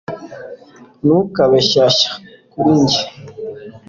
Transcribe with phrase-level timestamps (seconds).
[1.05, 2.09] ntukabe shyashya
[2.51, 3.01] kuri njye